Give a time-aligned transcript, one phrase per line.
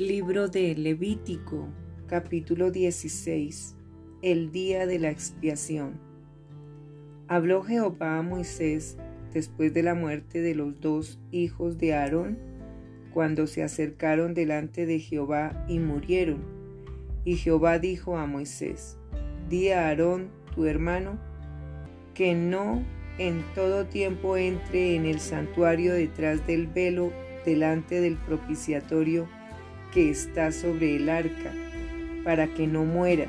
[0.00, 1.68] Libro de Levítico,
[2.06, 3.76] capítulo 16.
[4.22, 6.00] El día de la expiación.
[7.28, 8.96] Habló Jehová a Moisés
[9.34, 12.38] después de la muerte de los dos hijos de Aarón,
[13.12, 16.40] cuando se acercaron delante de Jehová y murieron.
[17.26, 18.96] Y Jehová dijo a Moisés,
[19.50, 21.18] Di a Aarón, tu hermano,
[22.14, 22.82] que no
[23.18, 27.12] en todo tiempo entre en el santuario detrás del velo
[27.44, 29.28] delante del propiciatorio
[29.92, 31.52] que está sobre el arca,
[32.24, 33.26] para que no muera,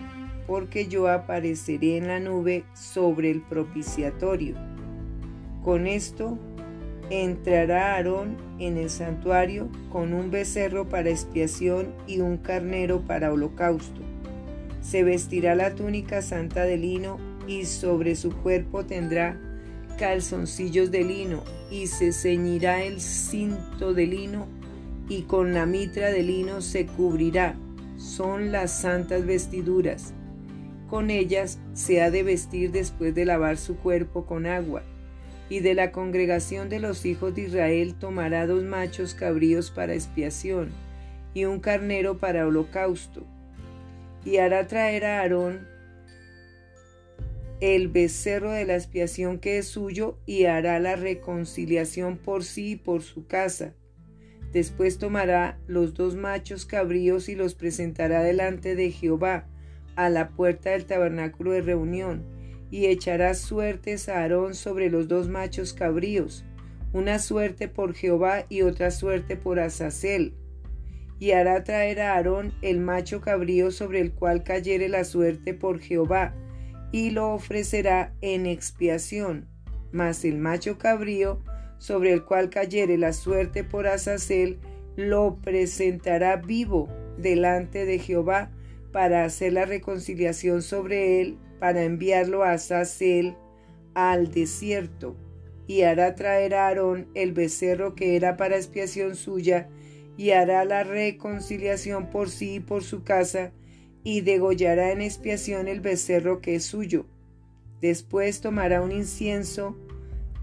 [0.47, 4.55] porque yo apareceré en la nube sobre el propiciatorio.
[5.63, 6.37] Con esto
[7.09, 14.01] entrará Aarón en el santuario con un becerro para expiación y un carnero para holocausto.
[14.81, 19.39] Se vestirá la túnica santa de lino y sobre su cuerpo tendrá
[19.97, 24.47] calzoncillos de lino y se ceñirá el cinto de lino
[25.11, 27.57] y con la mitra de lino se cubrirá.
[27.97, 30.13] Son las santas vestiduras.
[30.89, 34.83] Con ellas se ha de vestir después de lavar su cuerpo con agua.
[35.49, 40.69] Y de la congregación de los hijos de Israel tomará dos machos cabríos para expiación
[41.33, 43.25] y un carnero para holocausto.
[44.23, 45.67] Y hará traer a Aarón
[47.59, 52.75] el becerro de la expiación que es suyo y hará la reconciliación por sí y
[52.77, 53.73] por su casa
[54.51, 59.47] Después tomará los dos machos cabríos y los presentará delante de Jehová
[59.95, 62.23] a la puerta del tabernáculo de reunión,
[62.69, 66.45] y echará suertes a Aarón sobre los dos machos cabríos,
[66.93, 70.33] una suerte por Jehová y otra suerte por Azazel.
[71.19, 75.79] Y hará traer a Aarón el macho cabrío sobre el cual cayere la suerte por
[75.79, 76.33] Jehová,
[76.91, 79.47] y lo ofrecerá en expiación.
[79.91, 81.41] Mas el macho cabrío
[81.81, 84.59] sobre el cual cayere la suerte por Azazel,
[84.95, 86.87] lo presentará vivo
[87.17, 88.51] delante de Jehová
[88.91, 93.35] para hacer la reconciliación sobre él, para enviarlo a Azazel
[93.95, 95.15] al desierto.
[95.65, 99.67] Y hará traer a Aarón el becerro que era para expiación suya,
[100.17, 103.53] y hará la reconciliación por sí y por su casa,
[104.03, 107.07] y degollará en expiación el becerro que es suyo.
[107.81, 109.75] Después tomará un incienso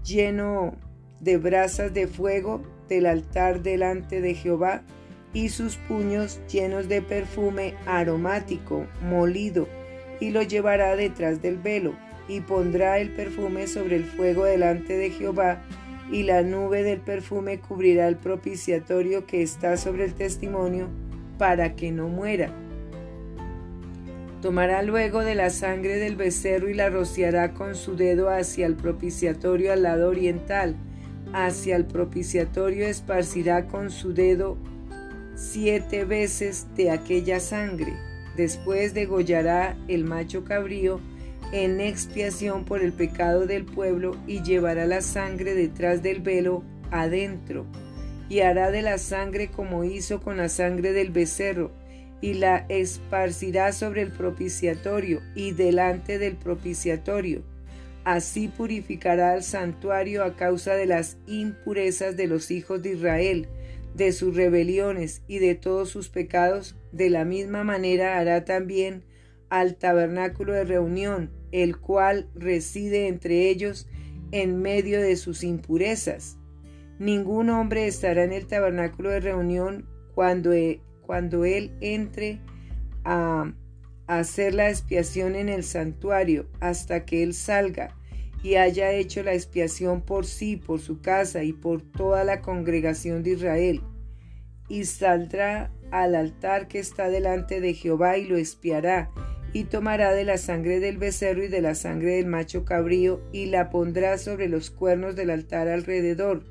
[0.03, 0.75] lleno
[1.19, 4.83] de brasas de fuego del altar delante de Jehová
[5.33, 9.67] y sus puños llenos de perfume aromático molido
[10.19, 11.93] y lo llevará detrás del velo
[12.27, 15.61] y pondrá el perfume sobre el fuego delante de Jehová
[16.11, 20.87] y la nube del perfume cubrirá el propiciatorio que está sobre el testimonio
[21.37, 22.51] para que no muera.
[24.41, 28.75] Tomará luego de la sangre del becerro y la rociará con su dedo hacia el
[28.75, 30.75] propiciatorio al lado oriental
[31.33, 34.57] hacia el propiciatorio esparcirá con su dedo
[35.35, 37.93] siete veces de aquella sangre.
[38.35, 40.99] Después degollará el macho cabrío
[41.51, 47.65] en expiación por el pecado del pueblo y llevará la sangre detrás del velo adentro
[48.29, 51.71] y hará de la sangre como hizo con la sangre del becerro
[52.21, 57.43] y la esparcirá sobre el propiciatorio y delante del propiciatorio
[58.03, 63.47] Así purificará el santuario a causa de las impurezas de los hijos de Israel,
[63.95, 66.77] de sus rebeliones y de todos sus pecados.
[66.91, 69.03] De la misma manera hará también
[69.49, 73.87] al tabernáculo de reunión, el cual reside entre ellos
[74.31, 76.37] en medio de sus impurezas.
[76.99, 82.41] Ningún hombre estará en el tabernáculo de reunión cuando, e, cuando él entre
[83.03, 83.53] a
[84.17, 87.95] hacer la expiación en el santuario hasta que él salga
[88.41, 93.21] y haya hecho la expiación por sí, por su casa y por toda la congregación
[93.21, 93.81] de Israel.
[94.67, 99.11] Y saldrá al altar que está delante de Jehová y lo espiará,
[99.53, 103.47] y tomará de la sangre del becerro y de la sangre del macho cabrío, y
[103.47, 106.45] la pondrá sobre los cuernos del altar alrededor,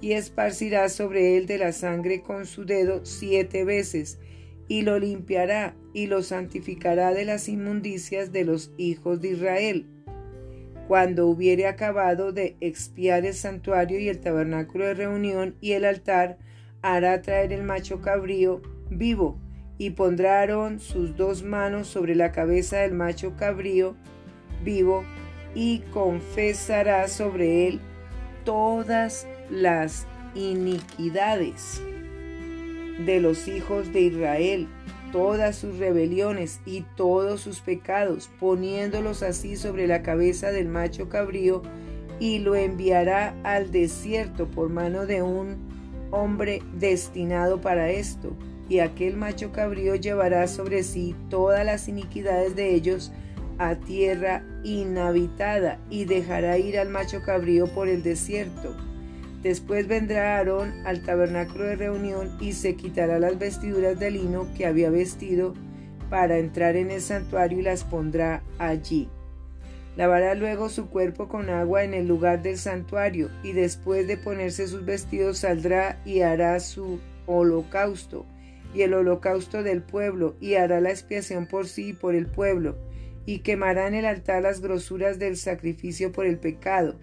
[0.00, 4.18] y esparcirá sobre él de la sangre con su dedo siete veces,
[4.68, 9.86] y lo limpiará y lo santificará de las inmundicias de los hijos de Israel.
[10.88, 16.38] Cuando hubiere acabado de expiar el santuario y el tabernáculo de reunión y el altar,
[16.82, 19.38] hará traer el macho cabrío vivo,
[19.78, 20.46] y pondrá
[20.78, 23.96] sus dos manos sobre la cabeza del macho cabrío
[24.62, 25.04] vivo,
[25.54, 27.80] y confesará sobre él
[28.44, 31.82] todas las iniquidades
[32.98, 34.68] de los hijos de Israel,
[35.12, 41.62] todas sus rebeliones y todos sus pecados, poniéndolos así sobre la cabeza del macho cabrío,
[42.20, 45.56] y lo enviará al desierto por mano de un
[46.10, 48.36] hombre destinado para esto,
[48.68, 53.12] y aquel macho cabrío llevará sobre sí todas las iniquidades de ellos
[53.58, 58.74] a tierra inhabitada y dejará ir al macho cabrío por el desierto.
[59.44, 64.64] Después vendrá Aarón al tabernáculo de reunión y se quitará las vestiduras de lino que
[64.64, 65.52] había vestido
[66.08, 69.10] para entrar en el santuario y las pondrá allí.
[69.96, 74.66] Lavará luego su cuerpo con agua en el lugar del santuario y después de ponerse
[74.66, 78.24] sus vestidos saldrá y hará su holocausto
[78.74, 82.78] y el holocausto del pueblo y hará la expiación por sí y por el pueblo
[83.26, 86.96] y quemará en el altar las grosuras del sacrificio por el pecado.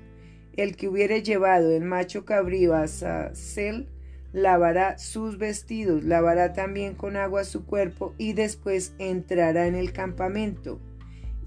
[0.57, 3.87] El que hubiere llevado el macho cabrío a Sacel
[4.33, 10.79] lavará sus vestidos, lavará también con agua su cuerpo y después entrará en el campamento.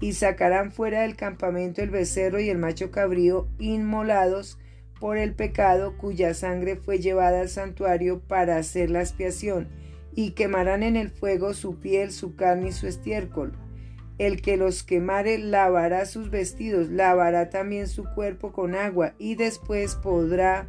[0.01, 4.57] Y sacarán fuera del campamento el becerro y el macho cabrío inmolados
[4.99, 9.67] por el pecado cuya sangre fue llevada al santuario para hacer la expiación,
[10.15, 13.53] y quemarán en el fuego su piel, su carne y su estiércol
[14.17, 19.95] el que los quemare lavará sus vestidos, lavará también su cuerpo con agua y después
[19.95, 20.67] podrá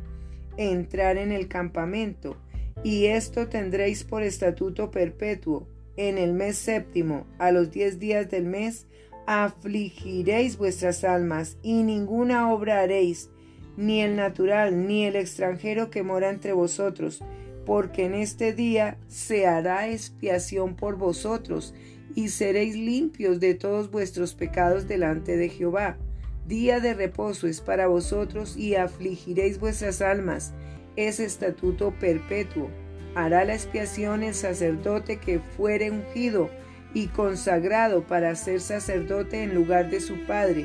[0.57, 2.37] entrar en el campamento.
[2.83, 5.69] Y esto tendréis por estatuto perpetuo.
[5.97, 8.87] En el mes séptimo, a los diez días del mes,
[9.27, 13.31] afligiréis vuestras almas y ninguna obra haréis,
[13.77, 17.23] ni el natural, ni el extranjero que mora entre vosotros,
[17.67, 21.75] porque en este día se hará expiación por vosotros
[22.15, 25.99] y seréis limpios de todos vuestros pecados delante de Jehová.
[26.47, 30.55] Día de reposo es para vosotros y afligiréis vuestras almas.
[30.95, 32.71] Es estatuto perpetuo.
[33.17, 36.49] Hará la expiación el sacerdote que fuere ungido
[36.95, 40.65] y consagrado para ser sacerdote en lugar de su padre,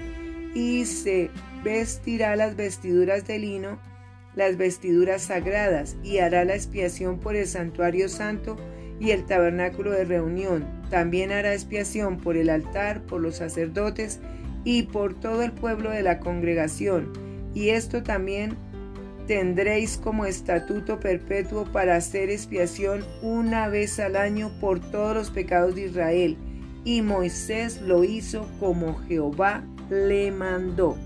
[0.53, 1.29] y se
[1.63, 3.79] vestirá las vestiduras de lino,
[4.35, 8.57] las vestiduras sagradas, y hará la expiación por el santuario santo
[8.99, 10.65] y el tabernáculo de reunión.
[10.89, 14.19] También hará expiación por el altar, por los sacerdotes
[14.63, 17.11] y por todo el pueblo de la congregación.
[17.53, 18.55] Y esto también
[19.27, 25.75] tendréis como estatuto perpetuo para hacer expiación una vez al año por todos los pecados
[25.75, 26.37] de Israel.
[26.83, 30.97] Y Moisés lo hizo como Jehová le mandó.